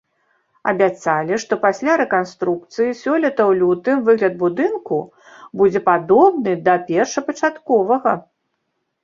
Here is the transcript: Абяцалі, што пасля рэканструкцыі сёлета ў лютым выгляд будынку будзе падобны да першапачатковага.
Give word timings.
Абяцалі, 0.69 1.33
што 1.43 1.53
пасля 1.65 1.97
рэканструкцыі 2.01 2.95
сёлета 3.01 3.41
ў 3.49 3.59
лютым 3.59 3.97
выгляд 4.09 4.33
будынку 4.43 4.97
будзе 5.63 5.83
падобны 5.91 6.57
да 6.71 6.75
першапачатковага. 6.91 8.17